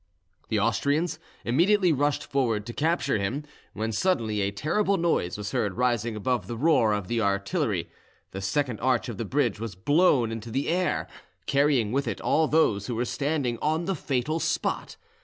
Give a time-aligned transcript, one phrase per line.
[0.49, 5.77] The Austrians immediately rushed forward to capture him, when suddenly a terrible noise was heard
[5.77, 7.87] rising above the roar of the artillery;
[8.31, 11.05] the second arch of the bridge was blown into the air,
[11.45, 14.97] carrying with it all those who were standing on the fatal spot.